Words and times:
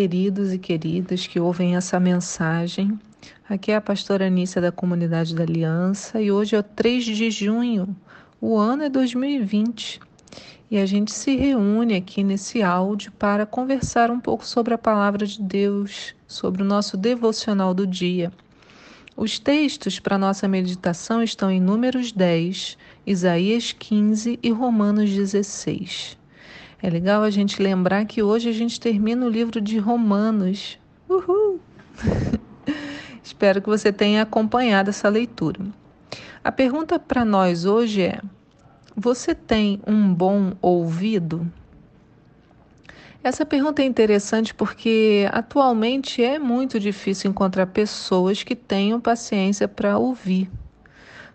Queridos 0.00 0.52
e 0.52 0.58
queridas 0.58 1.26
que 1.26 1.40
ouvem 1.40 1.74
essa 1.74 1.98
mensagem. 1.98 2.96
Aqui 3.50 3.72
é 3.72 3.74
a 3.74 3.80
pastora 3.80 4.28
Anícia 4.28 4.62
da 4.62 4.70
Comunidade 4.70 5.34
da 5.34 5.42
Aliança 5.42 6.22
e 6.22 6.30
hoje 6.30 6.54
é 6.54 6.62
3 6.62 7.04
de 7.04 7.28
junho, 7.32 7.96
o 8.40 8.56
ano 8.56 8.84
é 8.84 8.88
2020. 8.88 10.00
E 10.70 10.78
a 10.78 10.86
gente 10.86 11.10
se 11.10 11.34
reúne 11.34 11.96
aqui 11.96 12.22
nesse 12.22 12.62
áudio 12.62 13.10
para 13.18 13.44
conversar 13.44 14.08
um 14.08 14.20
pouco 14.20 14.46
sobre 14.46 14.72
a 14.72 14.78
palavra 14.78 15.26
de 15.26 15.42
Deus, 15.42 16.14
sobre 16.28 16.62
o 16.62 16.64
nosso 16.64 16.96
devocional 16.96 17.74
do 17.74 17.84
dia. 17.84 18.30
Os 19.16 19.40
textos 19.40 19.98
para 19.98 20.16
nossa 20.16 20.46
meditação 20.46 21.24
estão 21.24 21.50
em 21.50 21.60
Números 21.60 22.12
10, 22.12 22.78
Isaías 23.04 23.72
15 23.72 24.38
e 24.40 24.50
Romanos 24.52 25.10
16. 25.10 26.16
É 26.80 26.88
legal 26.88 27.22
a 27.22 27.30
gente 27.30 27.60
lembrar 27.60 28.04
que 28.04 28.22
hoje 28.22 28.48
a 28.48 28.52
gente 28.52 28.78
termina 28.78 29.26
o 29.26 29.28
livro 29.28 29.60
de 29.60 29.78
Romanos. 29.78 30.78
Uhul! 31.08 31.60
Espero 33.22 33.60
que 33.60 33.68
você 33.68 33.92
tenha 33.92 34.22
acompanhado 34.22 34.90
essa 34.90 35.08
leitura. 35.08 35.60
A 36.42 36.52
pergunta 36.52 36.98
para 36.98 37.24
nós 37.24 37.64
hoje 37.64 38.02
é: 38.02 38.20
você 38.96 39.34
tem 39.34 39.80
um 39.86 40.14
bom 40.14 40.52
ouvido? 40.62 41.50
Essa 43.24 43.44
pergunta 43.44 43.82
é 43.82 43.84
interessante 43.84 44.54
porque 44.54 45.28
atualmente 45.32 46.22
é 46.22 46.38
muito 46.38 46.78
difícil 46.78 47.30
encontrar 47.30 47.66
pessoas 47.66 48.44
que 48.44 48.54
tenham 48.54 49.00
paciência 49.00 49.66
para 49.66 49.98
ouvir. 49.98 50.48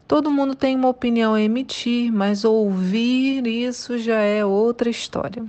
Todo 0.08 0.32
mundo 0.32 0.54
tem 0.54 0.76
uma 0.76 0.90
opinião 0.90 1.34
a 1.34 1.42
emitir, 1.42 2.12
mas 2.12 2.44
ouvir 2.44 3.48
isso 3.48 3.98
já 3.98 4.20
é 4.20 4.44
outra 4.44 4.90
história. 4.90 5.44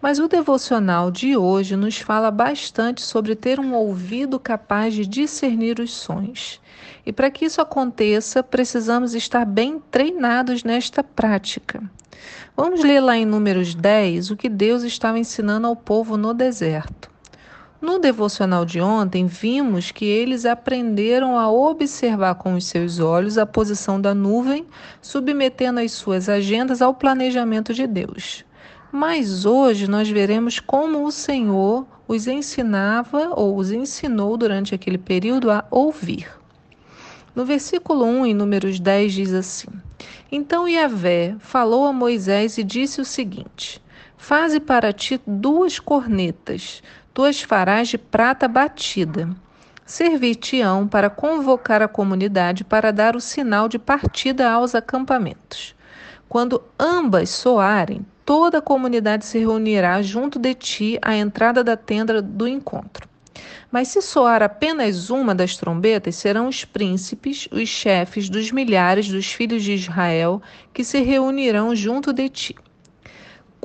Mas 0.00 0.18
o 0.18 0.28
devocional 0.28 1.10
de 1.10 1.36
hoje 1.36 1.76
nos 1.76 1.98
fala 1.98 2.30
bastante 2.30 3.02
sobre 3.02 3.34
ter 3.34 3.58
um 3.58 3.74
ouvido 3.74 4.38
capaz 4.38 4.94
de 4.94 5.04
discernir 5.04 5.80
os 5.80 5.92
sons. 5.92 6.60
E 7.04 7.12
para 7.12 7.30
que 7.30 7.44
isso 7.44 7.60
aconteça, 7.60 8.42
precisamos 8.42 9.14
estar 9.14 9.44
bem 9.44 9.82
treinados 9.90 10.62
nesta 10.62 11.02
prática. 11.02 11.82
Vamos 12.56 12.82
ler 12.82 13.00
lá 13.00 13.16
em 13.16 13.26
Números 13.26 13.74
10 13.74 14.30
o 14.30 14.36
que 14.36 14.48
Deus 14.48 14.82
estava 14.82 15.18
ensinando 15.18 15.66
ao 15.66 15.76
povo 15.76 16.16
no 16.16 16.32
deserto. 16.32 17.10
No 17.80 18.00
devocional 18.00 18.64
de 18.64 18.80
ontem, 18.80 19.26
vimos 19.26 19.92
que 19.92 20.04
eles 20.04 20.44
aprenderam 20.44 21.38
a 21.38 21.48
observar 21.48 22.34
com 22.34 22.54
os 22.54 22.66
seus 22.66 22.98
olhos 22.98 23.38
a 23.38 23.46
posição 23.46 24.00
da 24.00 24.12
nuvem, 24.12 24.66
submetendo 25.00 25.78
as 25.78 25.92
suas 25.92 26.28
agendas 26.28 26.82
ao 26.82 26.92
planejamento 26.92 27.72
de 27.72 27.86
Deus. 27.86 28.44
Mas 28.90 29.44
hoje 29.44 29.88
nós 29.88 30.08
veremos 30.08 30.58
como 30.58 31.04
o 31.04 31.12
Senhor 31.12 31.86
os 32.08 32.26
ensinava 32.26 33.30
ou 33.36 33.56
os 33.56 33.70
ensinou 33.70 34.36
durante 34.36 34.74
aquele 34.74 34.98
período 34.98 35.48
a 35.48 35.64
ouvir. 35.70 36.28
No 37.32 37.44
versículo 37.44 38.04
1, 38.04 38.26
em 38.26 38.34
Números 38.34 38.80
10, 38.80 39.12
diz 39.12 39.32
assim: 39.32 39.68
Então 40.32 40.66
Yahvé 40.66 41.36
falou 41.38 41.86
a 41.86 41.92
Moisés 41.92 42.58
e 42.58 42.64
disse 42.64 43.00
o 43.00 43.04
seguinte: 43.04 43.80
Faze 44.18 44.60
para 44.60 44.92
ti 44.92 45.20
duas 45.26 45.78
cornetas 45.78 46.82
tu 47.14 47.24
as 47.24 47.40
farás 47.40 47.88
de 47.88 47.98
prata 47.98 48.46
batida. 48.46 49.28
Servir-te-ão 49.86 50.86
para 50.86 51.08
convocar 51.08 51.82
a 51.82 51.88
comunidade 51.88 52.62
para 52.62 52.92
dar 52.92 53.16
o 53.16 53.20
sinal 53.20 53.68
de 53.68 53.78
partida 53.78 54.50
aos 54.50 54.74
acampamentos. 54.74 55.74
Quando 56.28 56.62
ambas 56.78 57.30
soarem, 57.30 58.06
toda 58.24 58.58
a 58.58 58.62
comunidade 58.62 59.24
se 59.24 59.38
reunirá 59.38 60.00
junto 60.02 60.38
de 60.38 60.54
ti 60.54 60.98
à 61.00 61.16
entrada 61.16 61.64
da 61.64 61.76
tenda 61.76 62.20
do 62.20 62.46
encontro. 62.46 63.08
Mas 63.70 63.88
se 63.88 64.00
soar 64.00 64.42
apenas 64.42 65.10
uma 65.10 65.34
das 65.34 65.56
trombetas, 65.56 66.14
serão 66.14 66.46
os 66.46 66.64
príncipes, 66.64 67.48
os 67.50 67.68
chefes 67.68 68.28
dos 68.28 68.52
milhares 68.52 69.08
dos 69.08 69.32
filhos 69.32 69.64
de 69.64 69.72
Israel 69.72 70.40
que 70.72 70.84
se 70.84 71.00
reunirão 71.00 71.74
junto 71.74 72.12
de 72.12 72.28
ti. 72.28 72.56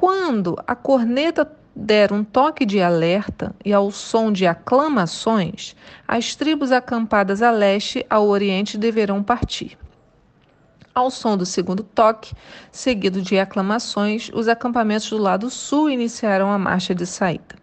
Quando 0.05 0.61
a 0.67 0.75
corneta 0.75 1.49
der 1.73 2.11
um 2.11 2.25
toque 2.25 2.65
de 2.65 2.81
alerta 2.81 3.55
e 3.63 3.71
ao 3.71 3.89
som 3.89 4.33
de 4.33 4.45
aclamações, 4.45 5.77
as 6.05 6.35
tribos 6.35 6.73
acampadas 6.73 7.41
a 7.41 7.49
leste 7.49 8.05
ao 8.09 8.27
oriente 8.27 8.77
deverão 8.77 9.23
partir. 9.23 9.77
Ao 10.93 11.09
som 11.09 11.37
do 11.37 11.45
segundo 11.45 11.83
toque, 11.83 12.35
seguido 12.69 13.21
de 13.21 13.39
aclamações, 13.39 14.29
os 14.33 14.49
acampamentos 14.49 15.09
do 15.09 15.17
lado 15.17 15.49
sul 15.49 15.89
iniciarão 15.89 16.51
a 16.51 16.59
marcha 16.59 16.93
de 16.93 17.05
saída. 17.05 17.55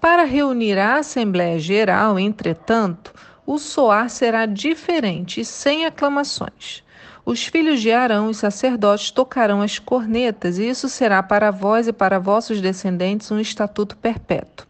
Para 0.00 0.24
reunir 0.24 0.76
a 0.80 0.96
Assembleia 0.96 1.60
Geral, 1.60 2.18
entretanto, 2.18 3.14
o 3.46 3.56
soar 3.56 4.10
será 4.10 4.46
diferente 4.46 5.42
e 5.42 5.44
sem 5.44 5.86
aclamações. 5.86 6.82
Os 7.30 7.44
filhos 7.44 7.82
de 7.82 7.92
Arão, 7.92 8.28
os 8.30 8.38
sacerdotes, 8.38 9.10
tocarão 9.10 9.60
as 9.60 9.78
cornetas, 9.78 10.58
e 10.58 10.66
isso 10.66 10.88
será 10.88 11.22
para 11.22 11.50
vós 11.50 11.86
e 11.86 11.92
para 11.92 12.18
vossos 12.18 12.58
descendentes 12.58 13.30
um 13.30 13.38
estatuto 13.38 13.98
perpétuo. 13.98 14.66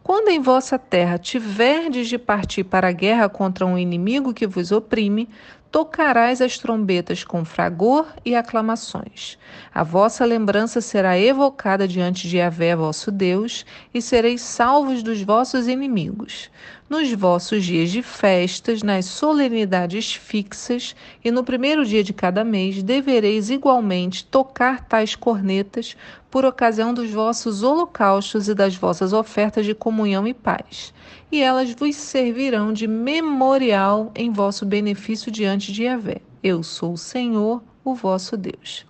Quando 0.00 0.28
em 0.28 0.40
vossa 0.40 0.78
terra 0.78 1.18
tiverdes 1.18 2.06
de 2.06 2.16
partir 2.16 2.62
para 2.62 2.86
a 2.86 2.92
guerra 2.92 3.28
contra 3.28 3.66
um 3.66 3.76
inimigo 3.76 4.32
que 4.32 4.46
vos 4.46 4.70
oprime, 4.70 5.28
tocarás 5.70 6.40
as 6.40 6.58
trombetas 6.58 7.22
com 7.22 7.44
fragor 7.44 8.06
e 8.24 8.34
aclamações. 8.34 9.38
A 9.72 9.84
vossa 9.84 10.24
lembrança 10.24 10.80
será 10.80 11.16
evocada 11.16 11.86
diante 11.86 12.28
de 12.28 12.38
Yahvé, 12.38 12.74
vosso 12.74 13.10
Deus, 13.12 13.64
e 13.94 14.02
sereis 14.02 14.42
salvos 14.42 15.02
dos 15.02 15.22
vossos 15.22 15.68
inimigos. 15.68 16.50
Nos 16.88 17.12
vossos 17.12 17.64
dias 17.64 17.90
de 17.90 18.02
festas, 18.02 18.82
nas 18.82 19.04
solenidades 19.04 20.12
fixas 20.12 20.96
e 21.24 21.30
no 21.30 21.44
primeiro 21.44 21.84
dia 21.84 22.02
de 22.02 22.12
cada 22.12 22.42
mês, 22.42 22.82
devereis 22.82 23.48
igualmente 23.48 24.24
tocar 24.24 24.84
tais 24.86 25.14
cornetas 25.14 25.96
por 26.28 26.44
ocasião 26.44 26.92
dos 26.92 27.10
vossos 27.10 27.62
holocaustos 27.62 28.48
e 28.48 28.54
das 28.54 28.74
vossas 28.74 29.12
ofertas 29.12 29.64
de 29.64 29.74
comunhão 29.74 30.26
e 30.26 30.34
paz 30.34 30.92
e 31.30 31.40
elas 31.42 31.72
vos 31.72 31.96
servirão 31.96 32.72
de 32.72 32.86
memorial 32.86 34.10
em 34.14 34.32
vosso 34.32 34.66
benefício 34.66 35.30
diante 35.30 35.72
de 35.72 35.84
Yahvé. 35.84 36.20
Eu 36.42 36.62
sou 36.62 36.94
o 36.94 36.98
Senhor, 36.98 37.62
o 37.84 37.94
vosso 37.94 38.36
Deus. 38.36 38.86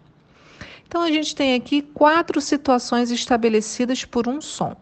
Então 0.86 1.02
a 1.02 1.10
gente 1.10 1.34
tem 1.34 1.54
aqui 1.54 1.82
quatro 1.82 2.40
situações 2.40 3.10
estabelecidas 3.10 4.04
por 4.04 4.26
um 4.26 4.40
som. 4.40 4.76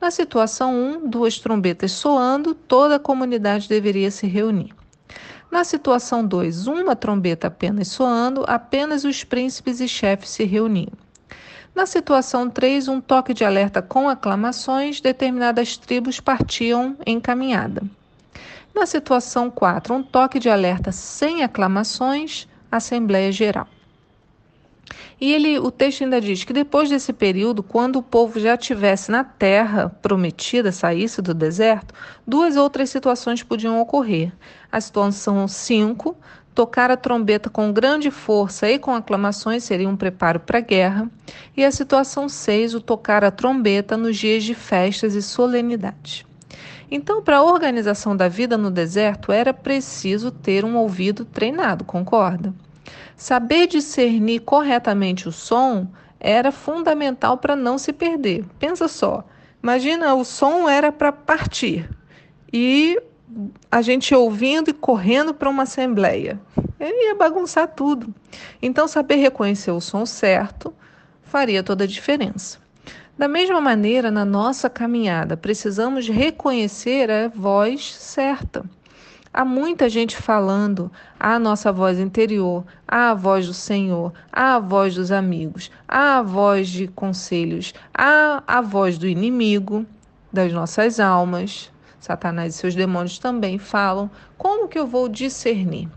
Na 0.00 0.10
situação 0.10 0.74
1, 0.74 0.76
um, 0.76 1.08
duas 1.08 1.38
trombetas 1.38 1.92
soando, 1.92 2.54
toda 2.54 2.96
a 2.96 3.00
comunidade 3.00 3.68
deveria 3.68 4.10
se 4.10 4.26
reunir. 4.26 4.72
Na 5.50 5.64
situação 5.64 6.24
2, 6.26 6.66
uma 6.66 6.94
trombeta 6.94 7.46
apenas 7.46 7.88
soando, 7.88 8.44
apenas 8.46 9.04
os 9.04 9.24
príncipes 9.24 9.80
e 9.80 9.88
chefes 9.88 10.30
se 10.30 10.44
reuniam. 10.44 10.92
Na 11.78 11.86
situação 11.86 12.50
3, 12.50 12.88
um 12.88 13.00
toque 13.00 13.32
de 13.32 13.44
alerta 13.44 13.80
com 13.80 14.08
aclamações, 14.08 15.00
determinadas 15.00 15.76
tribos 15.76 16.18
partiam 16.18 16.96
em 17.06 17.20
caminhada. 17.20 17.84
Na 18.74 18.84
situação 18.84 19.48
4, 19.48 19.94
um 19.94 20.02
toque 20.02 20.40
de 20.40 20.50
alerta 20.50 20.90
sem 20.90 21.44
aclamações, 21.44 22.48
Assembleia 22.68 23.30
Geral. 23.30 23.68
E 25.20 25.32
ele, 25.32 25.56
o 25.60 25.70
texto 25.70 26.02
ainda 26.02 26.20
diz 26.20 26.42
que 26.42 26.52
depois 26.52 26.88
desse 26.88 27.12
período, 27.12 27.62
quando 27.62 27.96
o 27.96 28.02
povo 28.02 28.40
já 28.40 28.56
estivesse 28.56 29.12
na 29.12 29.22
terra 29.22 29.88
prometida, 30.02 30.72
saísse 30.72 31.22
do 31.22 31.32
deserto, 31.32 31.94
duas 32.26 32.56
outras 32.56 32.90
situações 32.90 33.44
podiam 33.44 33.80
ocorrer. 33.80 34.32
A 34.70 34.80
situação 34.80 35.46
5, 35.46 36.16
Tocar 36.58 36.90
a 36.90 36.96
trombeta 36.96 37.48
com 37.48 37.72
grande 37.72 38.10
força 38.10 38.68
e 38.68 38.80
com 38.80 38.92
aclamações 38.92 39.62
seria 39.62 39.88
um 39.88 39.96
preparo 39.96 40.40
para 40.40 40.58
a 40.58 40.60
guerra. 40.60 41.08
E 41.56 41.64
a 41.64 41.70
situação 41.70 42.28
6, 42.28 42.74
o 42.74 42.80
tocar 42.80 43.22
a 43.22 43.30
trombeta 43.30 43.96
nos 43.96 44.16
dias 44.16 44.42
de 44.42 44.56
festas 44.56 45.14
e 45.14 45.22
solenidades. 45.22 46.26
Então, 46.90 47.22
para 47.22 47.36
a 47.36 47.44
organização 47.44 48.16
da 48.16 48.26
vida 48.26 48.58
no 48.58 48.72
deserto, 48.72 49.30
era 49.30 49.54
preciso 49.54 50.32
ter 50.32 50.64
um 50.64 50.76
ouvido 50.76 51.24
treinado, 51.24 51.84
concorda? 51.84 52.52
Saber 53.16 53.68
discernir 53.68 54.40
corretamente 54.40 55.28
o 55.28 55.32
som 55.32 55.86
era 56.18 56.50
fundamental 56.50 57.38
para 57.38 57.54
não 57.54 57.78
se 57.78 57.92
perder. 57.92 58.44
Pensa 58.58 58.88
só, 58.88 59.24
imagina 59.62 60.12
o 60.12 60.24
som 60.24 60.68
era 60.68 60.90
para 60.90 61.12
partir 61.12 61.88
e 62.52 63.00
a 63.70 63.82
gente 63.82 64.14
ouvindo 64.14 64.70
e 64.70 64.72
correndo 64.72 65.34
para 65.34 65.48
uma 65.48 65.64
assembleia. 65.64 66.40
Ele 66.78 67.08
ia 67.08 67.14
bagunçar 67.14 67.68
tudo. 67.68 68.14
Então, 68.62 68.88
saber 68.88 69.16
reconhecer 69.16 69.70
o 69.70 69.80
som 69.80 70.06
certo 70.06 70.72
faria 71.22 71.62
toda 71.62 71.84
a 71.84 71.86
diferença. 71.86 72.58
Da 73.18 73.26
mesma 73.26 73.60
maneira, 73.60 74.10
na 74.10 74.24
nossa 74.24 74.70
caminhada, 74.70 75.36
precisamos 75.36 76.08
reconhecer 76.08 77.10
a 77.10 77.28
voz 77.28 77.94
certa. 77.94 78.64
Há 79.32 79.44
muita 79.44 79.88
gente 79.88 80.16
falando, 80.16 80.90
há 81.18 81.34
a 81.34 81.38
nossa 81.38 81.70
voz 81.70 81.98
interior, 81.98 82.64
há 82.86 83.10
a 83.10 83.14
voz 83.14 83.46
do 83.46 83.52
Senhor, 83.52 84.12
há 84.32 84.54
a 84.54 84.58
voz 84.58 84.94
dos 84.94 85.12
amigos, 85.12 85.70
a 85.86 86.22
voz 86.22 86.68
de 86.68 86.88
conselhos, 86.88 87.74
há 87.92 88.42
a 88.46 88.60
voz 88.60 88.96
do 88.96 89.06
inimigo, 89.06 89.84
das 90.32 90.52
nossas 90.52 90.98
almas. 90.98 91.70
Satanás 92.00 92.54
e 92.54 92.58
seus 92.58 92.74
demônios 92.74 93.18
também 93.18 93.58
falam. 93.58 94.10
Como 94.36 94.68
que 94.68 94.78
eu 94.78 94.86
vou 94.86 95.08
discernir? 95.08 95.88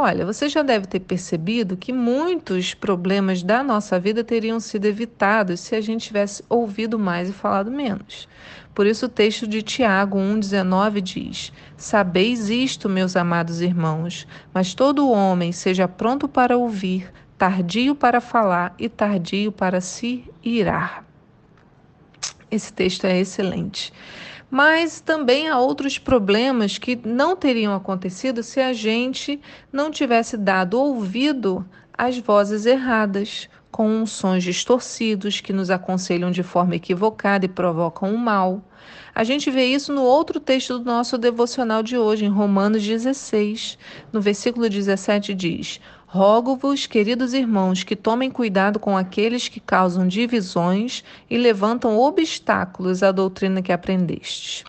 Olha, 0.00 0.24
você 0.24 0.48
já 0.48 0.62
deve 0.62 0.86
ter 0.86 1.00
percebido 1.00 1.76
que 1.76 1.92
muitos 1.92 2.72
problemas 2.72 3.42
da 3.42 3.64
nossa 3.64 3.98
vida 3.98 4.22
teriam 4.22 4.60
sido 4.60 4.84
evitados 4.84 5.58
se 5.58 5.74
a 5.74 5.80
gente 5.80 6.06
tivesse 6.06 6.44
ouvido 6.48 6.96
mais 6.96 7.28
e 7.28 7.32
falado 7.32 7.68
menos. 7.68 8.28
Por 8.72 8.86
isso, 8.86 9.06
o 9.06 9.08
texto 9.08 9.44
de 9.44 9.60
Tiago 9.60 10.16
1,19 10.16 11.00
diz: 11.00 11.52
Sabeis 11.76 12.48
isto, 12.48 12.88
meus 12.88 13.16
amados 13.16 13.60
irmãos, 13.60 14.24
mas 14.54 14.72
todo 14.72 15.10
homem 15.10 15.50
seja 15.50 15.88
pronto 15.88 16.28
para 16.28 16.56
ouvir, 16.56 17.12
tardio 17.36 17.96
para 17.96 18.20
falar 18.20 18.76
e 18.78 18.88
tardio 18.88 19.50
para 19.50 19.80
se 19.80 20.24
irar. 20.44 21.04
Esse 22.48 22.72
texto 22.72 23.04
é 23.04 23.18
excelente. 23.18 23.92
Mas 24.50 25.00
também 25.00 25.48
há 25.48 25.58
outros 25.58 25.98
problemas 25.98 26.78
que 26.78 26.98
não 27.04 27.36
teriam 27.36 27.74
acontecido 27.74 28.42
se 28.42 28.60
a 28.60 28.72
gente 28.72 29.40
não 29.72 29.90
tivesse 29.90 30.36
dado 30.36 30.80
ouvido 30.80 31.66
às 31.92 32.18
vozes 32.18 32.64
erradas, 32.64 33.48
com 33.70 34.06
sons 34.06 34.42
distorcidos 34.42 35.40
que 35.40 35.52
nos 35.52 35.70
aconselham 35.70 36.30
de 36.30 36.42
forma 36.42 36.76
equivocada 36.76 37.44
e 37.44 37.48
provocam 37.48 38.14
o 38.14 38.18
mal. 38.18 38.62
A 39.14 39.22
gente 39.24 39.50
vê 39.50 39.66
isso 39.66 39.92
no 39.92 40.02
outro 40.02 40.40
texto 40.40 40.78
do 40.78 40.84
nosso 40.84 41.18
devocional 41.18 41.82
de 41.82 41.98
hoje, 41.98 42.24
em 42.24 42.28
Romanos 42.28 42.82
16. 42.82 43.76
No 44.12 44.20
versículo 44.20 44.68
17 44.68 45.34
diz: 45.34 45.80
Rogo-vos, 46.10 46.86
queridos 46.86 47.34
irmãos, 47.34 47.84
que 47.84 47.94
tomem 47.94 48.30
cuidado 48.30 48.78
com 48.78 48.96
aqueles 48.96 49.46
que 49.46 49.60
causam 49.60 50.08
divisões 50.08 51.04
e 51.28 51.36
levantam 51.36 51.98
obstáculos 51.98 53.02
à 53.02 53.12
doutrina 53.12 53.60
que 53.60 53.70
aprendestes. 53.70 54.64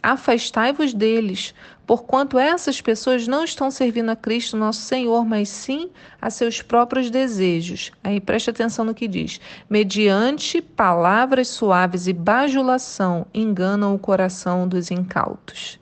Afastai-vos 0.00 0.94
deles, 0.94 1.52
porquanto 1.84 2.38
essas 2.38 2.80
pessoas 2.80 3.26
não 3.26 3.42
estão 3.42 3.68
servindo 3.68 4.10
a 4.10 4.14
Cristo 4.14 4.56
nosso 4.56 4.82
Senhor, 4.82 5.26
mas 5.26 5.48
sim 5.48 5.90
a 6.22 6.30
seus 6.30 6.62
próprios 6.62 7.10
desejos. 7.10 7.90
Aí 8.04 8.20
preste 8.20 8.50
atenção 8.50 8.84
no 8.84 8.94
que 8.94 9.08
diz: 9.08 9.40
mediante 9.68 10.62
palavras 10.62 11.48
suaves 11.48 12.06
e 12.06 12.12
bajulação 12.12 13.26
enganam 13.34 13.92
o 13.92 13.98
coração 13.98 14.68
dos 14.68 14.92
incautos. 14.92 15.80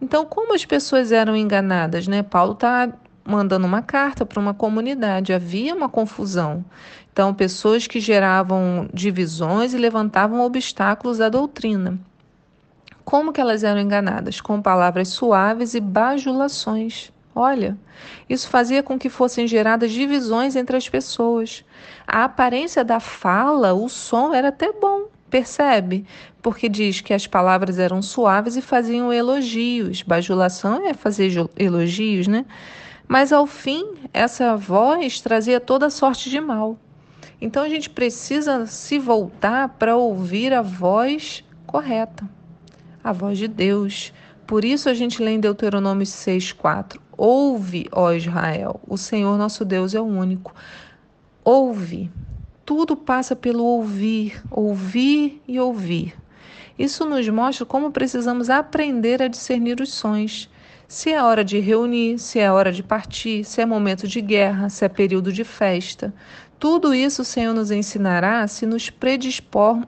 Então, 0.00 0.26
como 0.26 0.52
as 0.52 0.64
pessoas 0.64 1.12
eram 1.12 1.36
enganadas, 1.36 2.08
né? 2.08 2.24
Paulo 2.24 2.54
está 2.54 2.92
mandando 3.24 3.66
uma 3.66 3.82
carta 3.82 4.24
para 4.24 4.40
uma 4.40 4.54
comunidade. 4.54 5.32
Havia 5.32 5.74
uma 5.74 5.88
confusão. 5.88 6.64
Então, 7.12 7.34
pessoas 7.34 7.86
que 7.86 8.00
geravam 8.00 8.88
divisões 8.92 9.74
e 9.74 9.78
levantavam 9.78 10.40
obstáculos 10.40 11.20
à 11.20 11.28
doutrina. 11.28 11.98
Como 13.04 13.32
que 13.32 13.40
elas 13.40 13.64
eram 13.64 13.80
enganadas? 13.80 14.40
Com 14.40 14.62
palavras 14.62 15.08
suaves 15.08 15.74
e 15.74 15.80
bajulações. 15.80 17.12
Olha, 17.34 17.76
isso 18.28 18.48
fazia 18.48 18.82
com 18.82 18.98
que 18.98 19.08
fossem 19.08 19.46
geradas 19.46 19.90
divisões 19.90 20.54
entre 20.54 20.76
as 20.76 20.88
pessoas. 20.88 21.64
A 22.06 22.24
aparência 22.24 22.84
da 22.84 23.00
fala, 23.00 23.72
o 23.72 23.88
som 23.88 24.34
era 24.34 24.48
até 24.48 24.70
bom, 24.72 25.06
percebe? 25.30 26.06
Porque 26.42 26.68
diz 26.68 27.00
que 27.00 27.14
as 27.14 27.26
palavras 27.26 27.78
eram 27.78 28.02
suaves 28.02 28.56
e 28.56 28.62
faziam 28.62 29.12
elogios. 29.12 30.02
Bajulação 30.02 30.86
é 30.86 30.92
fazer 30.92 31.32
elogios, 31.56 32.26
né? 32.26 32.44
Mas 33.12 33.30
ao 33.30 33.46
fim, 33.46 33.92
essa 34.10 34.56
voz 34.56 35.20
trazia 35.20 35.60
toda 35.60 35.90
sorte 35.90 36.30
de 36.30 36.40
mal. 36.40 36.78
Então 37.42 37.62
a 37.62 37.68
gente 37.68 37.90
precisa 37.90 38.64
se 38.64 38.98
voltar 38.98 39.68
para 39.68 39.94
ouvir 39.98 40.54
a 40.54 40.62
voz 40.62 41.44
correta, 41.66 42.26
a 43.04 43.12
voz 43.12 43.36
de 43.36 43.46
Deus. 43.46 44.14
Por 44.46 44.64
isso 44.64 44.88
a 44.88 44.94
gente 44.94 45.22
lê 45.22 45.32
em 45.32 45.40
Deuteronômio 45.40 46.06
6,4: 46.06 46.98
Ouve, 47.14 47.86
ó 47.92 48.12
Israel, 48.12 48.80
o 48.88 48.96
Senhor 48.96 49.36
nosso 49.36 49.62
Deus 49.62 49.94
é 49.94 50.00
o 50.00 50.04
único. 50.04 50.54
Ouve. 51.44 52.10
Tudo 52.64 52.96
passa 52.96 53.36
pelo 53.36 53.62
ouvir, 53.62 54.42
ouvir 54.50 55.42
e 55.46 55.60
ouvir. 55.60 56.14
Isso 56.78 57.04
nos 57.04 57.28
mostra 57.28 57.66
como 57.66 57.92
precisamos 57.92 58.48
aprender 58.48 59.20
a 59.20 59.28
discernir 59.28 59.82
os 59.82 59.92
sons 59.92 60.48
se 60.92 61.10
é 61.10 61.22
hora 61.22 61.42
de 61.42 61.58
reunir, 61.58 62.18
se 62.18 62.38
é 62.38 62.52
hora 62.52 62.70
de 62.70 62.82
partir, 62.82 63.44
se 63.44 63.62
é 63.62 63.64
momento 63.64 64.06
de 64.06 64.20
guerra, 64.20 64.68
se 64.68 64.84
é 64.84 64.90
período 64.90 65.32
de 65.32 65.42
festa. 65.42 66.12
Tudo 66.58 66.94
isso 66.94 67.22
o 67.22 67.24
Senhor 67.24 67.54
nos 67.54 67.70
ensinará 67.70 68.46
se 68.46 68.66
nos 68.66 68.90
predispor, 68.90 69.86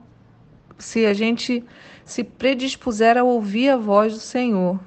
se 0.78 1.04
a 1.04 1.12
gente 1.12 1.62
se 2.06 2.24
predispuser 2.24 3.18
a 3.18 3.22
ouvir 3.22 3.68
a 3.68 3.76
voz 3.76 4.14
do 4.14 4.18
Senhor. 4.18 4.80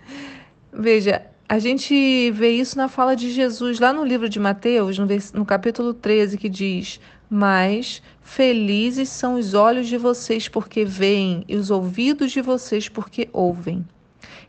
Veja, 0.72 1.26
a 1.46 1.58
gente 1.58 2.30
vê 2.30 2.52
isso 2.52 2.78
na 2.78 2.88
fala 2.88 3.14
de 3.14 3.30
Jesus 3.30 3.78
lá 3.78 3.92
no 3.92 4.02
livro 4.02 4.30
de 4.30 4.40
Mateus, 4.40 4.96
no, 5.34 5.44
capítulo 5.44 5.92
13, 5.92 6.38
que 6.38 6.48
diz: 6.48 6.98
Mas 7.28 8.02
felizes 8.22 9.10
são 9.10 9.34
os 9.34 9.52
olhos 9.52 9.88
de 9.88 9.98
vocês 9.98 10.48
porque 10.48 10.86
veem, 10.86 11.44
e 11.46 11.54
os 11.54 11.70
ouvidos 11.70 12.32
de 12.32 12.40
vocês 12.40 12.88
porque 12.88 13.28
ouvem. 13.30 13.84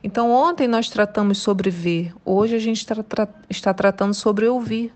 Então, 0.06 0.30
ontem 0.30 0.68
nós 0.68 0.88
tratamos 0.88 1.40
sobre 1.40 1.72
ver, 1.72 2.14
hoje 2.24 2.56
a 2.56 2.60
gente 2.60 2.86
tra 2.86 3.02
tra 3.02 3.28
está 3.50 3.74
tratando 3.74 4.14
sobre 4.14 4.48
ouvir. 4.48 4.94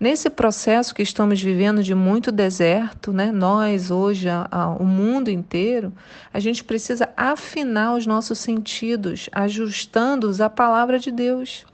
Nesse 0.00 0.30
processo 0.30 0.94
que 0.94 1.02
estamos 1.02 1.42
vivendo 1.42 1.82
de 1.82 1.94
muito 1.94 2.32
deserto, 2.32 3.12
né, 3.12 3.30
nós 3.30 3.90
hoje, 3.90 4.30
a, 4.30 4.48
a, 4.50 4.68
o 4.70 4.86
mundo 4.86 5.30
inteiro, 5.30 5.92
a 6.32 6.40
gente 6.40 6.64
precisa 6.64 7.10
afinar 7.14 7.96
os 7.96 8.06
nossos 8.06 8.38
sentidos, 8.38 9.28
ajustando-os 9.30 10.40
à 10.40 10.48
palavra 10.48 10.98
de 10.98 11.10
Deus. 11.10 11.66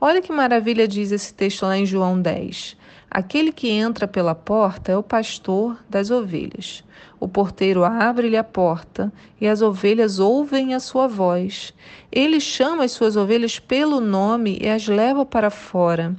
Olha 0.00 0.22
que 0.22 0.30
maravilha 0.30 0.86
diz 0.86 1.10
esse 1.10 1.34
texto 1.34 1.62
lá 1.62 1.76
em 1.76 1.84
João 1.84 2.22
10. 2.22 2.76
Aquele 3.10 3.50
que 3.50 3.68
entra 3.68 4.06
pela 4.06 4.36
porta 4.36 4.92
é 4.92 4.96
o 4.96 5.02
pastor 5.02 5.76
das 5.90 6.08
ovelhas. 6.08 6.84
O 7.22 7.28
porteiro 7.28 7.84
abre-lhe 7.84 8.36
a 8.36 8.42
porta 8.42 9.12
e 9.40 9.46
as 9.46 9.62
ovelhas 9.62 10.18
ouvem 10.18 10.74
a 10.74 10.80
sua 10.80 11.06
voz. 11.06 11.72
Ele 12.10 12.40
chama 12.40 12.82
as 12.82 12.90
suas 12.90 13.16
ovelhas 13.16 13.60
pelo 13.60 14.00
nome 14.00 14.58
e 14.60 14.68
as 14.68 14.88
leva 14.88 15.24
para 15.24 15.48
fora. 15.48 16.16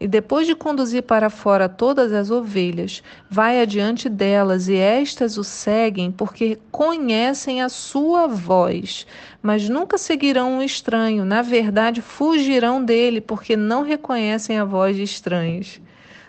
E 0.00 0.08
depois 0.08 0.46
de 0.46 0.54
conduzir 0.54 1.02
para 1.02 1.28
fora 1.28 1.68
todas 1.68 2.10
as 2.10 2.30
ovelhas, 2.30 3.02
vai 3.28 3.60
adiante 3.60 4.08
delas, 4.08 4.66
e 4.66 4.76
estas 4.76 5.36
o 5.36 5.44
seguem, 5.44 6.10
porque 6.10 6.58
conhecem 6.72 7.60
a 7.60 7.68
sua 7.68 8.26
voz. 8.26 9.06
Mas 9.42 9.68
nunca 9.68 9.98
seguirão 9.98 10.54
um 10.54 10.62
estranho, 10.62 11.26
na 11.26 11.42
verdade, 11.42 12.00
fugirão 12.00 12.82
dele, 12.82 13.20
porque 13.20 13.58
não 13.58 13.82
reconhecem 13.82 14.56
a 14.56 14.64
voz 14.64 14.96
de 14.96 15.02
estranhos. 15.02 15.82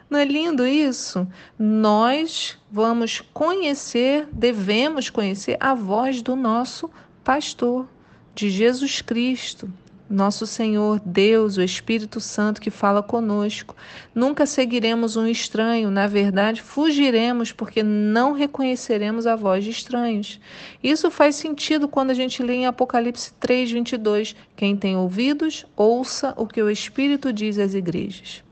Não 0.09 0.17
é 0.17 0.23
lindo 0.23 0.65
isso? 0.65 1.27
Nós 1.59 2.57
vamos 2.71 3.21
conhecer, 3.33 4.27
devemos 4.31 5.09
conhecer 5.09 5.57
a 5.59 5.73
voz 5.73 6.21
do 6.21 6.35
nosso 6.35 6.89
pastor, 7.23 7.87
de 8.33 8.49
Jesus 8.49 9.01
Cristo, 9.01 9.69
nosso 10.09 10.47
Senhor, 10.47 11.01
Deus, 11.03 11.57
o 11.57 11.61
Espírito 11.61 12.21
Santo 12.21 12.61
que 12.61 12.69
fala 12.69 13.03
conosco. 13.03 13.75
Nunca 14.15 14.45
seguiremos 14.45 15.17
um 15.17 15.27
estranho, 15.27 15.91
na 15.91 16.07
verdade, 16.07 16.61
fugiremos 16.61 17.51
porque 17.51 17.83
não 17.83 18.31
reconheceremos 18.31 19.27
a 19.27 19.35
voz 19.35 19.65
de 19.65 19.71
estranhos. 19.71 20.39
Isso 20.81 21.11
faz 21.11 21.35
sentido 21.35 21.87
quando 21.87 22.11
a 22.11 22.13
gente 22.13 22.41
lê 22.41 22.53
em 22.53 22.65
Apocalipse 22.65 23.33
3, 23.39 23.71
22. 23.71 24.35
Quem 24.55 24.77
tem 24.77 24.95
ouvidos, 24.95 25.65
ouça 25.75 26.33
o 26.37 26.47
que 26.47 26.61
o 26.61 26.69
Espírito 26.69 27.33
diz 27.33 27.59
às 27.59 27.73
igrejas. 27.73 28.46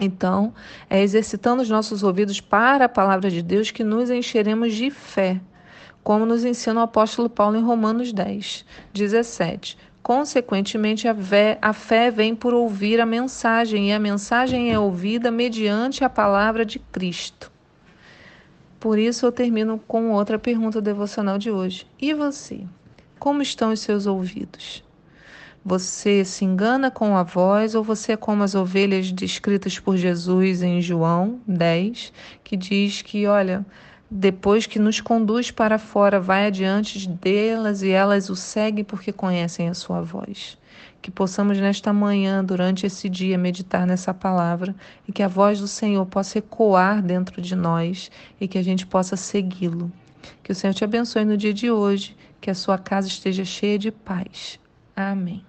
Então, 0.00 0.52
é 0.90 1.02
exercitando 1.02 1.62
os 1.62 1.70
nossos 1.70 2.02
ouvidos 2.02 2.40
para 2.40 2.84
a 2.84 2.88
palavra 2.88 3.30
de 3.30 3.42
Deus 3.42 3.70
que 3.70 3.82
nos 3.82 4.10
encheremos 4.10 4.74
de 4.74 4.90
fé, 4.90 5.40
como 6.02 6.26
nos 6.26 6.44
ensina 6.44 6.80
o 6.80 6.84
apóstolo 6.84 7.30
Paulo 7.30 7.56
em 7.56 7.62
Romanos 7.62 8.12
10, 8.12 8.64
17. 8.92 9.78
Consequentemente, 10.02 11.08
a 11.08 11.14
fé, 11.14 11.58
a 11.60 11.72
fé 11.72 12.10
vem 12.10 12.34
por 12.36 12.54
ouvir 12.54 13.00
a 13.00 13.06
mensagem, 13.06 13.88
e 13.88 13.92
a 13.92 13.98
mensagem 13.98 14.72
é 14.72 14.78
ouvida 14.78 15.30
mediante 15.30 16.04
a 16.04 16.10
palavra 16.10 16.64
de 16.64 16.78
Cristo. 16.78 17.50
Por 18.78 18.98
isso, 18.98 19.26
eu 19.26 19.32
termino 19.32 19.80
com 19.88 20.12
outra 20.12 20.38
pergunta 20.38 20.80
devocional 20.80 21.38
de 21.38 21.50
hoje. 21.50 21.86
E 22.00 22.14
você? 22.14 22.60
Como 23.18 23.42
estão 23.42 23.72
os 23.72 23.80
seus 23.80 24.06
ouvidos? 24.06 24.85
Você 25.68 26.24
se 26.24 26.44
engana 26.44 26.92
com 26.92 27.16
a 27.16 27.24
voz 27.24 27.74
ou 27.74 27.82
você 27.82 28.12
é 28.12 28.16
como 28.16 28.44
as 28.44 28.54
ovelhas 28.54 29.10
descritas 29.10 29.80
por 29.80 29.96
Jesus 29.96 30.62
em 30.62 30.80
João 30.80 31.40
10, 31.44 32.12
que 32.44 32.56
diz 32.56 33.02
que, 33.02 33.26
olha, 33.26 33.66
depois 34.08 34.64
que 34.64 34.78
nos 34.78 35.00
conduz 35.00 35.50
para 35.50 35.76
fora, 35.76 36.20
vai 36.20 36.46
adiante 36.46 37.08
delas 37.08 37.82
e 37.82 37.90
elas 37.90 38.30
o 38.30 38.36
seguem 38.36 38.84
porque 38.84 39.12
conhecem 39.12 39.68
a 39.68 39.74
sua 39.74 40.00
voz. 40.02 40.56
Que 41.02 41.10
possamos 41.10 41.58
nesta 41.58 41.92
manhã, 41.92 42.44
durante 42.44 42.86
esse 42.86 43.08
dia, 43.08 43.36
meditar 43.36 43.88
nessa 43.88 44.14
palavra 44.14 44.72
e 45.08 45.10
que 45.10 45.24
a 45.24 45.28
voz 45.28 45.58
do 45.58 45.66
Senhor 45.66 46.06
possa 46.06 46.38
ecoar 46.38 47.02
dentro 47.02 47.42
de 47.42 47.56
nós 47.56 48.08
e 48.40 48.46
que 48.46 48.56
a 48.56 48.62
gente 48.62 48.86
possa 48.86 49.16
segui-lo. 49.16 49.90
Que 50.44 50.52
o 50.52 50.54
Senhor 50.54 50.74
te 50.74 50.84
abençoe 50.84 51.24
no 51.24 51.36
dia 51.36 51.52
de 51.52 51.72
hoje, 51.72 52.16
que 52.40 52.52
a 52.52 52.54
sua 52.54 52.78
casa 52.78 53.08
esteja 53.08 53.44
cheia 53.44 53.76
de 53.76 53.90
paz. 53.90 54.60
Amém. 54.94 55.44